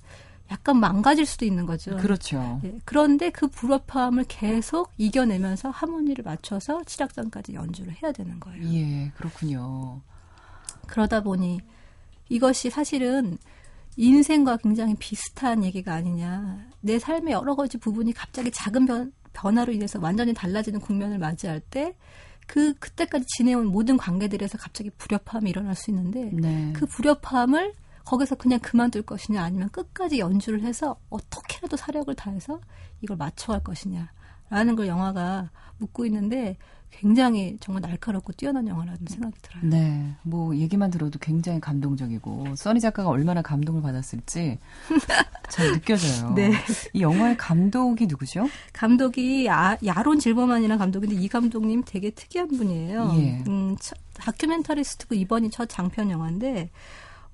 [0.51, 1.97] 약간 망가질 수도 있는 거죠.
[1.97, 2.61] 그렇죠.
[2.63, 8.63] 예, 그런데 그 불협화음을 계속 이겨내면서 하모니를 맞춰서 7악장까지 연주를 해야 되는 거예요.
[8.71, 10.01] 예, 그렇군요.
[10.93, 11.59] 그러다 보니
[12.29, 13.37] 이것이 사실은
[13.97, 16.67] 인생과 굉장히 비슷한 얘기가 아니냐.
[16.81, 21.95] 내 삶의 여러 가지 부분이 갑자기 작은 변, 변화로 인해서 완전히 달라지는 국면을 맞이할 때
[22.47, 26.73] 그 그때까지 지내온 모든 관계들에서 갑자기 불협화음이 일어날 수 있는데 네.
[26.73, 27.73] 그 불협화음을
[28.05, 32.59] 거기서 그냥 그만둘 것이냐 아니면 끝까지 연주를 해서 어떻게라도 사력을 다해서
[33.01, 34.11] 이걸 맞춰갈 것이냐
[34.49, 36.57] 라는 걸 영화가 묻고 있는데
[36.99, 39.61] 굉장히 정말 날카롭고 뛰어난 영화라는 생각이 들어요.
[39.63, 44.59] 네, 뭐 얘기만 들어도 굉장히 감동적이고 써니 작가가 얼마나 감동을 받았을지
[45.49, 46.33] 잘 느껴져요.
[46.33, 46.51] 네.
[46.93, 48.47] 이 영화의 감독이 누구죠?
[48.71, 53.11] 감독이 아, 야론 질버만이라는 감독인데 이 감독님 되게 특이한 분이에요.
[53.17, 53.43] 예.
[53.47, 56.69] 음, 첫- 다큐멘터리스트고 이번이 첫 장편 영화인데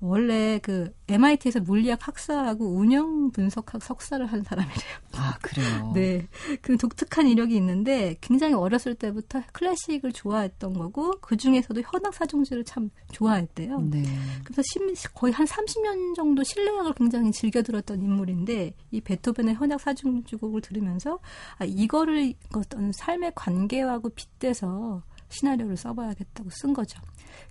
[0.00, 4.96] 원래 그 MIT에서 물리학 학사하고 운영 분석학 석사를 한 사람이래요.
[5.12, 5.92] 아 그래요.
[5.94, 6.26] 네.
[6.62, 12.90] 그 독특한 이력이 있는데 굉장히 어렸을 때부터 클래식을 좋아했던 거고 그 중에서도 현악 사중주를 참
[13.12, 13.80] 좋아했대요.
[13.90, 14.02] 네.
[14.44, 20.62] 그래서 심- 거의 한 30년 정도 실내악을 굉장히 즐겨 들었던 인물인데 이 베토벤의 현악 사중주곡을
[20.62, 21.18] 들으면서
[21.58, 27.00] 아 이거를 어떤 삶의 관계하고 빗대서 시나리오를 써봐야겠다고 쓴 거죠.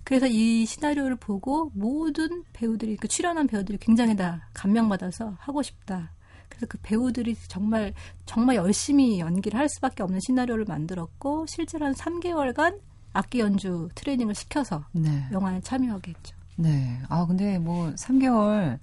[0.04, 6.12] 그래서 이 시나리오를 보고 모든 배우들이 그 출연한 배우들이 굉장히 다 감명받아서 하고 싶다.
[6.48, 7.94] 그래서 그 배우들이 정말
[8.26, 12.78] 정말 열심히 연기를 할 수밖에 없는 시나리오를 만들었고 실제로 한 3개월간
[13.12, 15.26] 악기 연주 트레이닝을 시켜서 네.
[15.32, 16.36] 영화에 참여하게 했죠.
[16.56, 17.00] 네.
[17.08, 18.78] 아 근데 뭐 3개월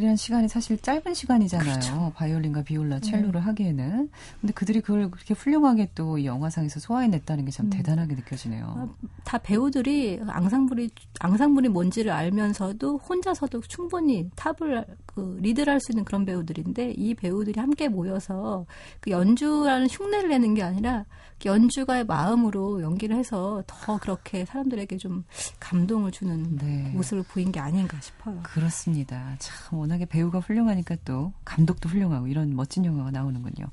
[0.00, 1.68] 이라는 시간이 사실 짧은 시간이잖아요.
[1.68, 2.12] 그렇죠.
[2.16, 3.10] 바이올린과 비올라, 네.
[3.10, 4.10] 첼로를 하기에는.
[4.40, 7.70] 근데 그들이 그걸 그렇게 훌륭하게 또 이 영화상에서 소화해냈다는 게참 음.
[7.70, 8.94] 대단하게 느껴지네요.
[9.24, 16.24] 다 배우들이 앙상블이 앙상블이 뭔지를 알면서도 혼자서도 충분히 탑을 그 리드를 할 수 있는 그런
[16.24, 18.66] 배우들인데 이 배우들이 함께 모여서
[19.00, 21.04] 그 연주라는 흉내를 내는 게 아니라
[21.40, 25.24] 그 연주가의 마음으로 연기를 해서 더 그렇게 사람들에게 좀
[25.58, 26.90] 감동을 주는 네.
[26.94, 28.40] 모습을 보인 게 아닌가 싶어요.
[28.42, 29.36] 그렇습니다.
[29.38, 33.66] 참 워낙에 배우가 훌륭하니까 또 감독도 훌륭하고 이런 멋진 영화가 나오는군요.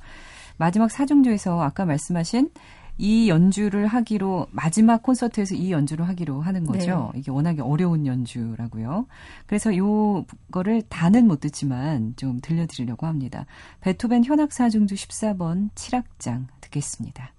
[0.57, 2.49] 마지막 사중조에서 아까 말씀하신
[2.99, 7.11] 이 연주를 하기로 마지막 콘서트에서 이 연주를 하기로 하는 거죠.
[7.13, 7.19] 네.
[7.19, 9.05] 이게 워낙에 어려운 연주라고요.
[9.45, 13.45] 그래서 요거를 다는 못 듣지만 좀 들려드리려고 합니다.
[13.81, 17.33] 베토벤 현악 사중주 14번 7악장 듣겠습니다.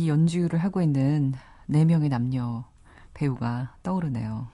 [0.00, 1.34] 이 연주를 하고 있는
[1.66, 2.64] 네 명의 남녀
[3.12, 4.48] 배우가 떠오르네요.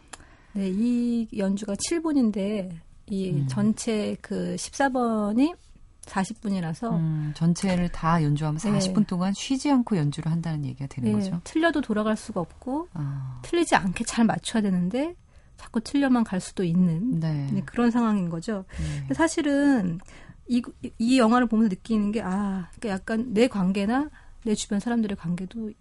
[0.55, 2.71] 네, 이 연주가 7분인데
[3.09, 3.47] 이 음.
[3.47, 5.55] 전체 그 14번이
[6.03, 8.79] 40분이라서 음, 전체를 다 연주하면서 네.
[8.79, 11.41] 40분 동안 쉬지 않고 연주를 한다는 얘기가 되는 네, 거죠.
[11.45, 15.15] 틀려도 돌아갈 수가 없고 아, 틀리지 않게 잘 맞춰야 되는데
[15.57, 17.49] 자꾸 틀려만 갈 수도 있는 네.
[17.53, 18.65] 네, 그런 상황인 거죠.
[18.79, 18.99] 네.
[19.01, 20.01] 근데 사실은
[20.49, 20.63] 이,
[20.99, 24.11] 이 영화를 보면서 느끼는 게, 아, 그러니까 약간 내 관계나
[24.47, 25.73] 내 주변 사람들의 관계도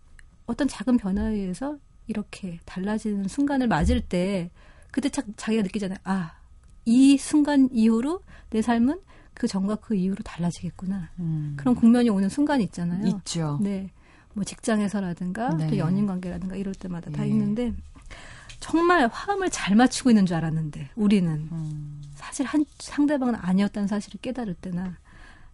[0.47, 4.49] 어떤 작은 변화에 의해서 이렇게 달라지는 순간을 맞을 때,
[4.91, 5.99] 그때 자, 자기가 느끼잖아요.
[6.03, 6.33] 아,
[6.83, 8.99] 이 순간 이후로 내 삶은
[9.35, 11.11] 그 전과 그 이후로 달라지겠구나.
[11.19, 13.05] 음, 그런 국면이 오는 순간이 있잖아요.
[13.07, 13.59] 있죠.
[13.61, 13.91] 네.
[14.33, 15.67] 뭐 직장에서라든가 네.
[15.67, 17.29] 또 연인 관계라든가 이럴 때마다 다 예.
[17.29, 17.71] 있는데
[18.59, 24.55] 정말 화음을 잘 맞추고 있는 줄 알았는데 우리는 음, 사실 한 상대방은 아니었다는 사실을 깨달을
[24.55, 24.97] 때나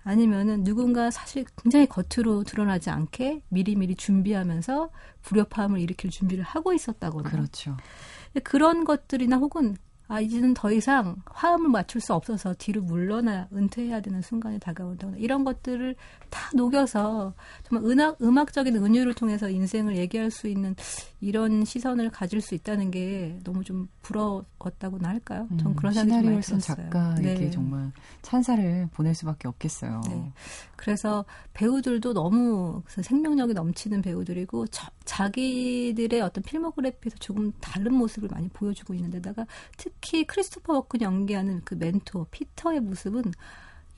[0.03, 4.89] 아니면은 누군가 사실 굉장히 겉으로 드러나지 않게 미리미리 준비하면서
[5.21, 7.77] 불협화음을 일으킬 준비를 하고 있었다거나 그렇죠.
[8.43, 9.75] 그런 것들이나 혹은
[10.11, 15.45] 아 이제는 더 이상 화음을 맞출 수 없어서 뒤로 물러나 은퇴해야 되는 순간이 다가온다거나 이런
[15.45, 15.95] 것들을
[16.29, 20.75] 다 녹여서 정말 음악 음악적인 은유를 통해서 인생을 얘기할 수 있는
[21.21, 25.47] 이런 시선을 가질 수 있다는 게 너무 좀 부러웠다고나 할까요?
[25.57, 26.89] 전 음, 그런 생각이 많이 들었어요.
[26.89, 27.49] 작가에게 네.
[27.49, 30.01] 정말 찬사를 보낼 수밖에 없겠어요.
[30.09, 30.33] 네.
[30.81, 38.49] 그래서 배우들도 너무 그 생명력이 넘치는 배우들이고 저- 자기들의 어떤 필모그래피에서 조금 다른 모습을 많이
[38.49, 39.45] 보여주고 있는데다가
[39.77, 43.21] 특히 크리스토퍼 워큰 연기하는 그 멘토 피터의 모습은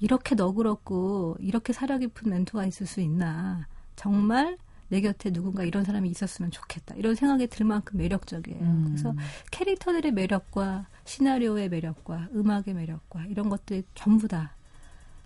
[0.01, 3.65] 이렇게 너그럽고 이렇게 사려 깊은 멘토가 있을 수 있나
[3.95, 4.57] 정말
[4.89, 8.59] 내 곁에 누군가 이런 사람이 있었으면 좋겠다 이런 생각이 들 만큼 매력적이에요.
[8.61, 8.83] 음.
[8.87, 9.15] 그래서
[9.51, 14.53] 캐릭터들의 매력과 시나리오의 매력과 음악의 매력과 이런 것들이 전부 다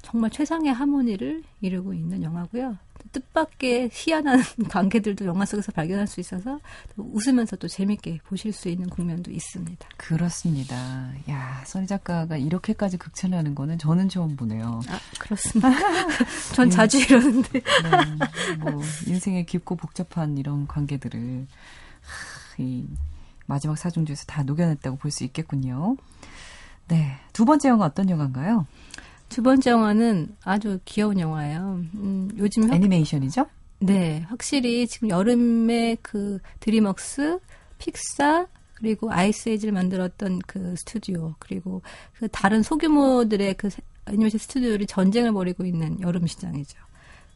[0.07, 2.77] 정말 최상의 하모니를 이루고 있는 영화고요.
[3.11, 6.61] 뜻밖의 희한한 관계들도 영화 속에서 발견할 수 있어서
[6.95, 9.85] 또 웃으면서 또 재밌게 보실 수 있는 국면도 있습니다.
[9.97, 11.11] 그렇습니다.
[11.29, 14.79] 야, 선희 작가가 이렇게까지 극찬하는 거는 저는 처음 보네요.
[14.87, 15.71] 아, 그렇습니다.
[16.55, 17.59] 전 자주 이러는데.
[17.59, 21.47] 네, 뭐 인생의 깊고 복잡한 이런 관계들을
[22.01, 22.87] 하, 이
[23.45, 25.97] 마지막 사중 주에서 다 녹여냈다고 볼 수 있겠군요.
[26.87, 28.65] 네, 두 번째 영화 어떤 영화인가요?
[29.29, 31.81] 두 번째 영화는 아주 귀여운 영화예요.
[31.95, 33.45] 음, 요즘 확- 애니메이션이죠?
[33.79, 37.39] 네, 확실히 지금 여름에 그 드리먹스,
[37.77, 41.81] 픽사, 그리고 아이스에이지를 만들었던 그 스튜디오, 그리고
[42.17, 46.77] 그 다른 소규모들의 그 세- 애니메이션 스튜디오들이 전쟁을 벌이고 있는 여름 시장이죠.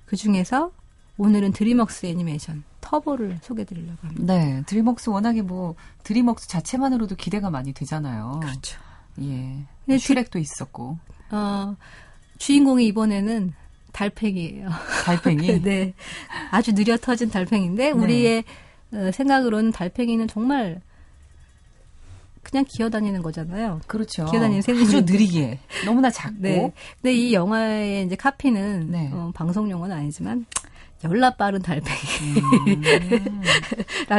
[0.05, 0.71] 그 중에서
[1.17, 4.33] 오늘은 드리먹스 애니메이션 터보를 소개해 드리려고 합니다.
[4.33, 8.39] 네, 드림웍스 워낙에 뭐 드림웍스 자체만으로도 기대가 많이 되잖아요.
[8.41, 8.79] 그렇죠.
[9.21, 10.97] 예, 근데 슈렉도 있었고
[11.31, 11.75] 어,
[12.37, 13.53] 주인공이 이번에는
[13.93, 14.69] 달팽이에요.
[15.05, 15.61] 달팽이.
[15.61, 15.93] 네.
[16.51, 18.43] 아주 느려 터진 달팽이인데, 우리의
[18.93, 20.81] 어, 생각으로는 달팽이는 정말
[22.43, 23.81] 그냥 기어다니는 거잖아요.
[23.87, 24.25] 그렇죠.
[24.25, 26.73] 기어다니는 생물이- 아주 느리게 너무나 작고 네.
[27.01, 29.09] 근데 이 영화의 이제 카피는 네.
[29.13, 30.45] 어, 방송 용어는 아니지만
[31.03, 32.83] 열나 빠른 달팽이라는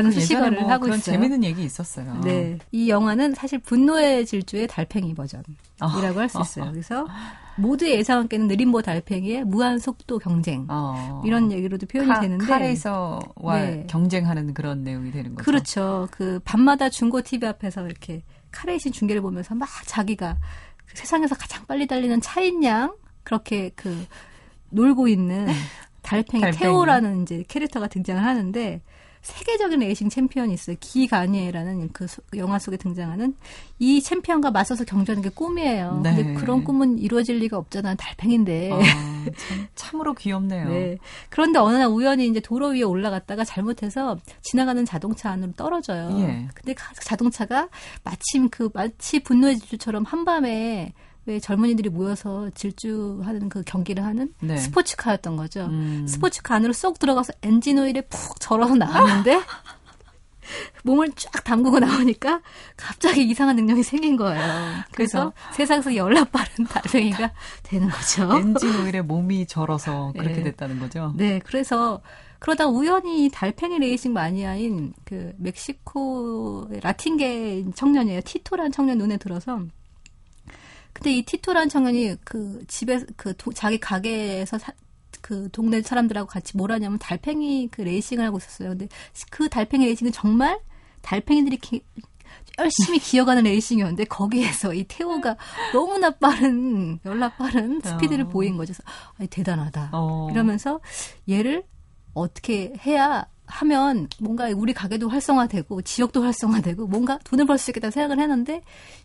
[0.05, 0.11] 음.
[0.13, 1.15] 수식어를 뭐 하고 그런 있어요.
[1.15, 2.21] 재밌는 얘기 있었어요.
[2.25, 2.59] 네.
[2.73, 6.13] 이 영화는 사실 분노의 질주의 달팽이 버전이라고 아.
[6.17, 6.71] 할수 있어요.
[6.73, 7.07] 그래서
[7.57, 10.67] 모두의 예상을 깨는 느림보 달팽이의 무한 속도 경쟁.
[10.69, 11.23] 어.
[11.25, 12.45] 이런 얘기로도 표현이 카, 되는데.
[12.47, 13.87] 카레이서와 네.
[13.89, 15.45] 경쟁하는 그런 내용이 되는 거죠.
[15.45, 16.09] 그렇죠.
[16.11, 20.37] 그 밤마다 중고 TV 앞에서 이렇게 카레이싱 중계를 보면서 막 자기가
[20.87, 24.07] 그 세상에서 가장 빨리 달리는 차인 양 그렇게 그
[24.71, 25.47] 놀고 있는
[26.03, 26.59] 달팽이, 달팽이.
[26.59, 28.83] 테오라는 이제 캐릭터가 등장을 하는데
[29.23, 30.75] 세계적인 레이싱 챔피언이 있어요.
[30.81, 33.37] 기가니에라는 그 소- 영화 속에 등장하는
[33.79, 36.01] 이 챔피언과 맞서서 경주하는 게 꿈이에요.
[36.03, 36.17] 네.
[36.17, 37.95] 근데 그런 꿈은 이루어질 리가 없잖아.
[37.95, 38.73] 달팽인데.
[38.73, 40.69] 아, 참, 참으로 귀엽네요.
[40.69, 40.99] 네.
[41.31, 46.19] 그런데 어느 날 우연히 이제 도로 위에 올라갔다가 잘못해서 지나가는 자동차 안으로 떨어져요.
[46.19, 46.49] 예.
[46.53, 47.69] 근데 가- 자동차가
[48.03, 50.95] 마침 그 마치 분노의 질주처럼 한밤에
[51.27, 54.57] 왜 젊은이들이 모여서 질주하는 그 경기를 하는 네.
[54.57, 55.67] 스포츠카였던 거죠.
[55.67, 56.07] 음.
[56.09, 59.41] 스포츠카 안으로 쏙 들어가서 엔진 오일에 푹 절어서 나왔는데
[60.83, 62.43] 몸을 쫙 담그고 나오니까
[62.77, 64.43] 갑자기 이상한 능력이 생긴 거예요.
[64.93, 67.33] 그래서 세상에서 열라 빠른 달팽이가
[67.63, 68.31] 되는 거죠.
[68.37, 70.43] 엔진 오일에 몸이 절어서 그렇게 네.
[70.45, 71.15] 됐다는 거죠.
[71.17, 72.01] 네, 그래서
[72.41, 78.21] 그러다 우연히 달팽이 레이싱 마니아인 그 멕시코 라틴계 청년이에요.
[78.25, 79.61] 티토란 청년 눈에 들어서.
[80.93, 84.73] 근데 이 티토란 청년이 그 집에 그 도- 자기 가게에서 사-
[85.21, 88.71] 그 동네 사람들하고 같이 뭘 하냐면 달팽이 그 레이싱을 하고 있었어요.
[88.71, 88.89] 근데
[89.31, 90.59] 그 달팽이 레이싱은 정말
[91.01, 91.85] 달팽이들이 기-
[92.59, 95.37] 열심히 기어가는 레이싱이었는데 거기에서 이 테오가
[95.73, 98.29] 너무나 빠른 열라 빠른 스피드를 어.
[98.29, 98.75] 보인 거죠.
[98.75, 98.83] 그래서
[99.19, 99.91] 아니, 대단하다.
[99.93, 100.29] 어.
[100.31, 100.81] 이러면서
[101.29, 101.65] 얘를
[102.15, 108.19] 어떻게 해야 하면 뭔가 우리 가게도 활성화되고 지역도 활성화되고 뭔가 돈을 벌 수 있겠다 생각을
[108.19, 108.63] 했는데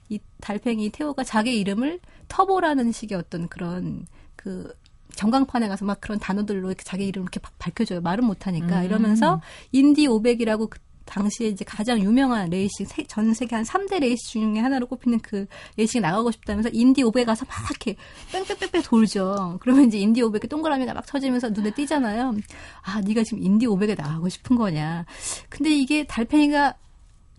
[0.09, 4.73] 이 달팽이 테오가 자기 이름을 터보라는 식의 어떤 그런 그
[5.15, 8.01] 전광판에 가서 막 그런 단어들로 이렇게 자기 이름을 이렇게 막 밝혀줘요.
[8.01, 8.85] 말은 못하니까 음.
[8.85, 14.53] 이러면서 인디 500이라고 그 당시에 이제 가장 유명한 레이싱 세- 전 세계 한 3대 레이싱
[14.53, 17.95] 중에 하나로 꼽히는 그 레이싱에 나가고 싶다면서 인디 500 가서 막 이렇게
[18.31, 19.57] 뺑뺑뺑뺑 돌죠.
[19.61, 22.35] 그러면 이제 인디 500에 동그라미가 막 쳐지면서 눈에 띄잖아요.
[22.83, 25.05] 아, 네가 지금 인디 500에 나가고 싶은 거냐.
[25.49, 26.75] 근데 이게 달팽이가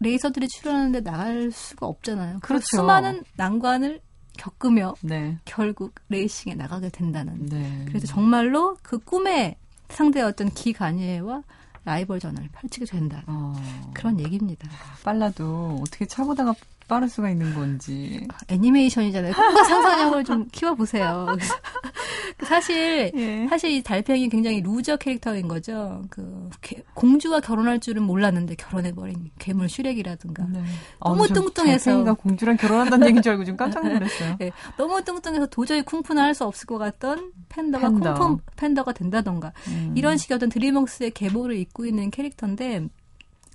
[0.01, 2.39] 레이서들이 출연하는데 나갈 수가 없잖아요.
[2.41, 2.67] 그래서 그렇죠.
[2.77, 4.01] 수많은 난관을
[4.37, 5.37] 겪으며 네.
[5.45, 7.47] 결국 레이싱에 나가게 된다는.
[7.47, 7.85] 네.
[7.89, 9.57] 그래서 정말로 그 꿈의
[9.89, 11.43] 상대였던 기가니에와
[11.89, 13.23] 라이벌 전을 펼치게 된다.
[13.27, 13.55] 어,
[13.95, 14.69] 그런 얘기입니다.
[15.03, 16.55] 빨라도 어떻게 차보다가
[16.89, 18.27] 빠를 수가 있는 건지.
[18.49, 19.33] 애니메이션이잖아요.
[19.35, 21.27] 꿈과 상상력을 좀 키워보세요.
[22.45, 23.47] 사실 예.
[23.49, 26.03] 사실 이 달팽이 굉장히 루저 캐릭터인 거죠.
[26.09, 30.47] 그 개- 공주와 결혼할 줄은 몰랐는데 결혼해버린 괴물 슈렉이라든가.
[30.51, 30.63] 네.
[31.01, 31.85] 너무 어, 저 뚱뚱해서.
[31.91, 34.37] 달팽이가 공주랑 결혼한다는 얘기인 줄 알고 지금 깜짝 놀랐어요.
[34.41, 38.15] 네, 너무 뚱뚱해서 도저히 쿵푸는 할 수 없을 것 같던 팬더가 팬더.
[38.15, 39.93] 쿵푸 팬더가 된다던가 음.
[39.97, 42.87] 이런 식의 어떤 드림웍스의 계보를 잇고 있는 캐릭터인데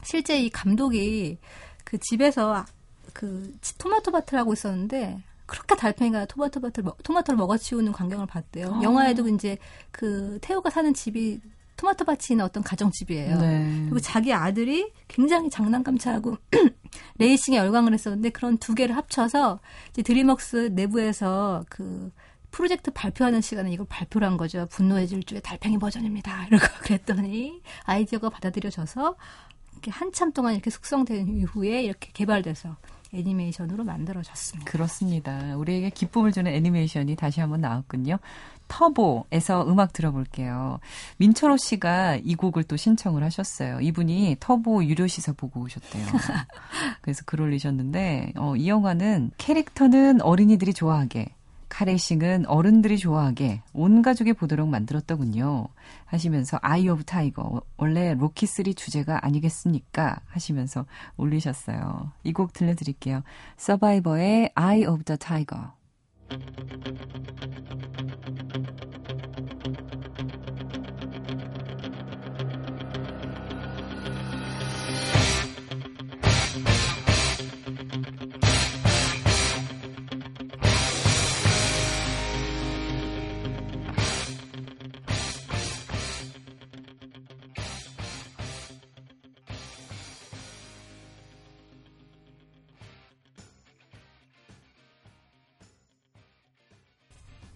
[0.04, 1.38] 실제 이 감독이
[1.86, 2.66] 그 집에서
[3.14, 8.76] 그 치- 토마토 밭을 하고 있었는데 그렇게 달팽이가 토마토 밭을 먹- 토마토를 먹어치우는 광경을 봤대요.
[8.76, 8.82] 아.
[8.84, 9.58] 영화에도 이제
[9.92, 11.40] 그 태호가 사는 집이
[11.76, 13.40] 토마토 밭이 있는 어떤 가정집이에요.
[13.40, 13.82] 네.
[13.86, 16.38] 그리고 자기 아들이 굉장히 장난감 차고
[17.18, 19.60] 레이싱에 열광을 했었는데 그런 두 개를 합쳐서
[19.92, 22.12] 이제 드림웍스 내부에서 그
[22.52, 24.68] 프로젝트 발표하는 시간에 이걸 발표를 한 거죠.
[24.70, 26.46] 분노의 질주의 달팽이 버전입니다.
[26.48, 29.16] 이러고 그랬더니 아이디어가 받아들여져서
[29.74, 32.78] 이렇게 한참 동안 이렇게 숙성된 이후에 이렇게 개발돼서
[33.14, 34.70] 애니메이션으로 만들어졌습니다.
[34.70, 35.56] 그렇습니다.
[35.56, 38.20] 우리에게 기쁨을 주는 애니메이션이 다시 한번 나왔군요.
[38.68, 40.80] 터보에서 음악 들어볼게요.
[41.18, 43.80] 민철호 씨가 이 곡을 또 신청을 하셨어요.
[43.82, 46.06] 이분이 터보 유료 시사 보고 오셨대요.
[47.02, 51.28] 그래서 글 올리셨는데 어, 이 영화는 캐릭터는 어린이들이 좋아하게
[51.74, 55.68] 카레이싱은 어른들이 좋아하게 온 가족이 보도록 만들었더군요.
[56.06, 60.20] 하시면서 아이 오브 타이거 원래 로키 3 주제가 아니겠습니까?
[60.28, 60.86] 하시면서
[61.18, 62.12] 올리셨어요.
[62.24, 63.24] 이 곡 들려드릴게요.
[63.58, 65.74] 서바이버의 아이 오브 더 타이거.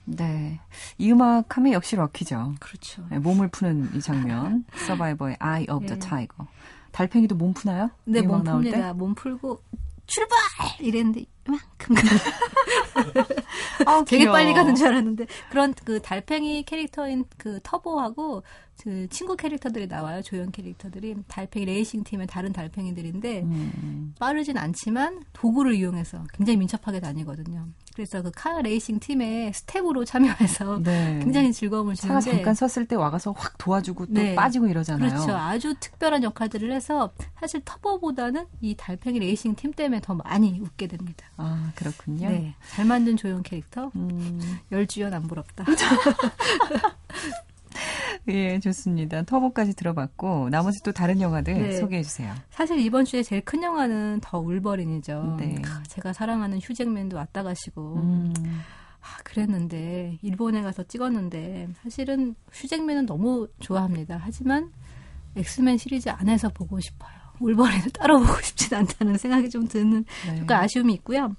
[0.07, 0.59] 네.
[0.97, 2.55] 이 음악 하면 역시 럭키죠.
[2.59, 3.05] 그렇죠.
[3.09, 4.63] 네, 몸을 푸는 이 장면.
[4.87, 5.99] 서바이버의 Eye of the 예.
[5.99, 6.47] Tiger.
[6.91, 7.89] 달팽이도 몸 푸나요?
[8.05, 8.43] 네, 몸?
[8.43, 8.93] 풉니다.
[8.95, 9.61] 몸 풀고
[10.07, 10.37] 출발!
[10.79, 11.95] 이랬는데 이만큼
[13.85, 14.25] 아우, 되게.
[14.27, 18.43] 빨리 가는 줄 알았는데 그런 그 달팽이 캐릭터인 그 터보하고
[18.83, 25.73] 그 친구 캐릭터들이 나와요 조연 캐릭터들이 달팽이 레이싱 팀의 다른 달팽이들인데 음, 빠르진 않지만 도구를
[25.73, 27.67] 이용해서 굉장히 민첩하게 다니거든요.
[27.95, 31.17] 그래서 그 카 레이싱 팀의 스텝으로 참여해서 네.
[31.23, 34.35] 굉장히 즐거움을 차가 주는데 잠깐 섰을 때 와가서 확 도와주고 또 네.
[34.35, 35.09] 빠지고 이러잖아요.
[35.09, 35.31] 그렇죠.
[35.35, 41.25] 아주 특별한 역할들을 해서 사실 터보보다는 이 달팽이 레이싱 팀 때문에 더 많이 웃게 됩니다.
[41.37, 42.29] 아, 그렇군요.
[42.29, 42.53] 네.
[42.75, 43.66] 잘 만든 조연 캐릭터.
[43.95, 45.65] 음, 열 주연 안 부럽다.
[48.29, 49.23] 예, 좋습니다.
[49.23, 51.77] 터보까지 들어봤고, 나머지 또 다른 영화들 네.
[51.77, 52.33] 소개해 주세요.
[52.49, 55.37] 사실 이번 주에 제일 큰 영화는 더 울버린이죠.
[55.39, 55.61] 네.
[55.65, 58.33] 아, 제가 사랑하는 휴잭맨도 왔다 가시고 음,
[59.01, 64.19] 아, 그랬는데 일본에 가서 찍었는데 사실은 휴잭맨은 너무 좋아합니다.
[64.21, 64.71] 하지만
[65.35, 67.26] 엑스맨 시리즈 안에서 보고 싶어요.
[67.93, 70.39] 따로 보고 싶진 않다는 생각이 좀 드는 네.
[70.39, 71.35] 약간 아쉬움이 있고요.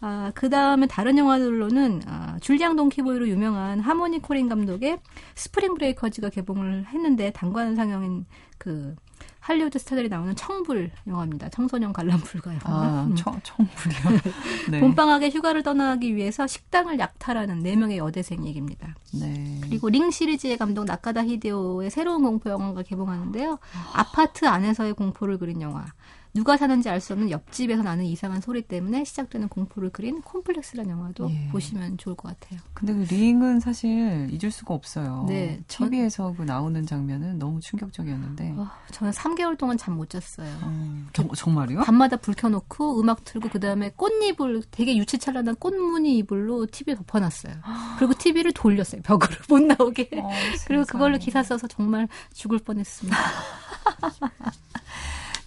[0.00, 4.98] 아, 그 다음에 다른 영화들로는 아, 줄리앙 동키보이로 유명한 하모니 코린 감독의
[5.34, 8.26] 스프링 브레이커즈가 개봉을 했는데 단관 상영인
[8.58, 8.94] 그
[9.42, 11.48] 할리우드 스타들이 나오는 청불 영화입니다.
[11.48, 12.60] 청소년 관람 불가 영화.
[12.64, 13.16] 아, 음.
[13.16, 14.20] 청, 청불이요.
[14.70, 14.78] 네.
[14.80, 18.94] 봄방학에 휴가를 떠나기 위해서 식당을 약탈하는 네명의 여대생 얘기입니다.
[19.12, 19.60] 네.
[19.64, 23.58] 그리고 링 시리즈의 감독 나카다 히데오의 새로운 공포 영화가 개봉하는데요.
[23.92, 25.86] 아파트 안에서의 공포를 그린 영화.
[26.34, 31.28] 누가 사는지 알 수 없는 옆집에서 나는 이상한 소리 때문에 시작되는 공포를 그린 콤플렉스라는 영화도
[31.30, 31.48] 예.
[31.50, 32.58] 보시면 좋을 것 같아요.
[32.72, 35.26] 근데 그 링은 사실 잊을 수가 없어요.
[35.28, 38.54] 네, 전- TV에서 그 나오는 장면은 너무 충격적이었는데.
[38.56, 40.48] 어, 저는 3개월 동안 잠 못 잤어요.
[40.62, 41.80] 음, 정, 정말요?
[41.80, 47.54] 밤마다 불 켜놓고 음악 틀고 그 다음에 꽃잎을 되게 유치찬란한 꽃무늬 이불로 TV에 덮어놨어요.
[47.98, 50.08] 그리고 TV를 돌렸어요 벽으로 못 나오게.
[50.22, 50.30] 어,
[50.66, 51.18] 그리고 그걸로.
[51.18, 53.18] 기사 써서 정말 죽을 뻔했습니다.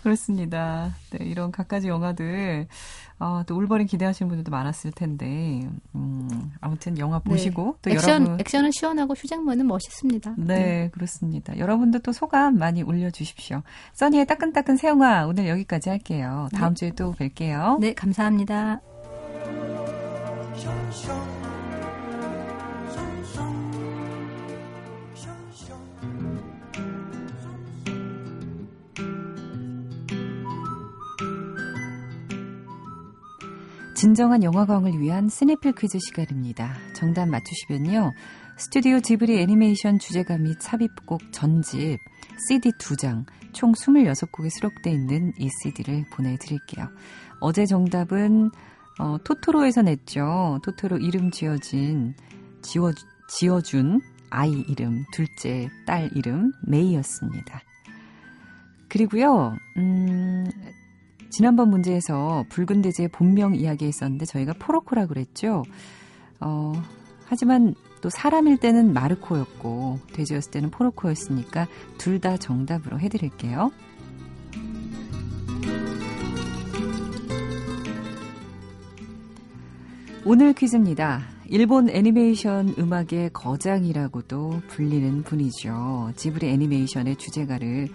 [0.05, 0.93] 그렇습니다.
[1.09, 2.67] 네, 이런 갖가지 영화들,
[3.17, 7.95] 아, 또 울버린 기대하시는 분들도 많았을 텐데, 음, 아무튼 영화 보시고, 또 네.
[7.95, 8.39] 액션 여러분.
[8.39, 10.35] 액션은 시원하고 휴잭만은 멋있습니다.
[10.37, 11.57] 네, 그렇습니다.
[11.57, 13.63] 여러분도 또 소감 많이 올려주십시오.
[13.93, 16.49] 써니의 따끈따끈 새 영화 오늘 여기까지 할게요.
[16.53, 17.79] 다음 주에 또 뵐게요.
[17.79, 18.81] 네, 감사합니다.
[33.95, 36.75] 진정한 영화광을 위한 스냅필 퀴즈 시간입니다.
[36.93, 38.11] 정답 맞추시면요.
[38.57, 41.97] 스튜디오 지브리 애니메이션 주제가 및 삽입곡 전집
[42.49, 46.89] CD 2장 총 26곡에 수록돼 있는 이 CD를 보내드릴게요.
[47.39, 48.51] 어제 정답은
[48.99, 50.59] 어, 토토로에서 냈죠.
[50.63, 52.15] 토토로 이름 지어진
[52.61, 52.91] 지워,
[53.29, 57.61] 지어준 아이 이름, 둘째 딸 이름 메이였습니다.
[58.89, 60.45] 그리고요, 음,
[61.29, 65.63] 지난번 문제에서 붉은 돼지의 본명 이야기 했었는데 저희가 포로코라 그랬죠.
[66.39, 66.73] 어,
[67.25, 71.67] 하지만 또 사람일 때는 마르코였고 돼지였을 때는 포로코였으니까
[71.97, 73.71] 둘 다 정답으로 해드릴게요.
[80.23, 81.21] 오늘 퀴즈입니다.
[81.47, 86.13] 일본 애니메이션 음악의 거장이라고도 불리는 분이죠.
[86.15, 87.89] 지브리 애니메이션의 주제가를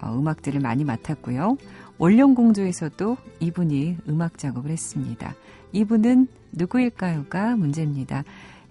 [0.00, 1.56] 어, 음악들을 많이 맡았고요.
[1.98, 5.34] 원령공주에서도 이분이 음악 작업을 했습니다.
[5.72, 8.24] 이분은 누구일까요가 문제입니다.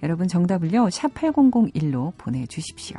[0.03, 0.89] 여러분 정답을요.
[0.89, 2.97] 샵 8001로 보내 주십시오.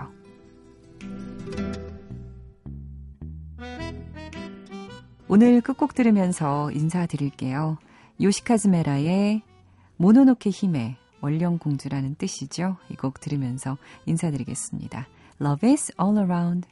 [5.29, 7.79] 오늘 끝곡 들으면서 인사드릴게요.
[8.23, 9.43] 요시카즈메라의
[9.97, 12.77] 모노노케 힘의 원령공주라는 뜻이죠.
[12.91, 15.09] 이 곡 들으면서 인사드리겠습니다.
[15.41, 16.69] Love is all around.